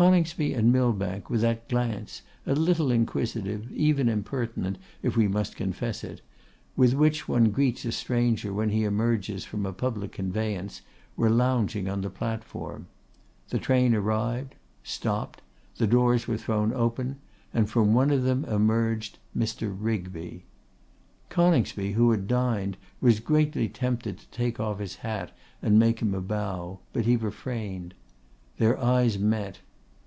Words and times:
Coningsby 0.00 0.54
and 0.54 0.72
Millbank, 0.72 1.28
with 1.28 1.42
that 1.42 1.68
glance, 1.68 2.22
a 2.46 2.54
little 2.54 2.90
inquisitive, 2.90 3.70
even 3.70 4.08
impertinent, 4.08 4.78
if 5.02 5.14
we 5.14 5.28
must 5.28 5.56
confess 5.56 6.02
it, 6.02 6.22
with 6.74 6.94
which 6.94 7.28
one 7.28 7.50
greets 7.50 7.84
a 7.84 7.92
stranger 7.92 8.50
when 8.50 8.70
he 8.70 8.84
emerges 8.84 9.44
from 9.44 9.66
a 9.66 9.74
public 9.74 10.12
conveyance, 10.12 10.80
were 11.18 11.28
lounging 11.28 11.86
on 11.86 12.00
the 12.00 12.08
platform. 12.08 12.86
The 13.50 13.58
train 13.58 13.94
arrived; 13.94 14.54
stopped; 14.82 15.42
the 15.76 15.86
doors 15.86 16.26
were 16.26 16.38
thrown 16.38 16.72
open, 16.72 17.16
and 17.52 17.68
from 17.68 17.92
one 17.92 18.10
of 18.10 18.22
them 18.22 18.46
emerged 18.46 19.18
Mr. 19.36 19.76
Rigby! 19.78 20.46
Coningsby, 21.28 21.92
who 21.92 22.10
had 22.10 22.26
dined, 22.26 22.78
was 23.02 23.20
greatly 23.20 23.68
tempted 23.68 24.16
to 24.18 24.30
take 24.30 24.58
off 24.58 24.78
his 24.78 24.96
hat 24.96 25.36
and 25.60 25.78
make 25.78 26.00
him 26.00 26.14
a 26.14 26.22
bow, 26.22 26.78
but 26.94 27.04
he 27.04 27.16
refrained. 27.16 27.92
Their 28.56 28.78
eyes 28.82 29.18
met. 29.18 29.58